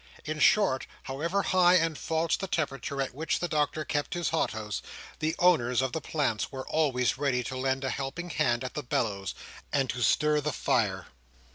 In 0.25 0.39
short, 0.39 0.87
however 1.03 1.43
high 1.43 1.75
and 1.75 1.95
false 1.95 2.35
the 2.35 2.47
temperature 2.47 3.03
at 3.03 3.13
which 3.13 3.37
the 3.37 3.47
Doctor 3.47 3.85
kept 3.85 4.15
his 4.15 4.29
hothouse, 4.29 4.81
the 5.19 5.35
owners 5.37 5.79
of 5.79 5.91
the 5.91 6.01
plants 6.01 6.51
were 6.51 6.67
always 6.67 7.19
ready 7.19 7.43
to 7.43 7.55
lend 7.55 7.83
a 7.83 7.91
helping 7.91 8.31
hand 8.31 8.63
at 8.63 8.73
the 8.73 8.81
bellows, 8.81 9.35
and 9.71 9.91
to 9.91 10.01
stir 10.01 10.41
the 10.41 10.53
fire. 10.53 11.05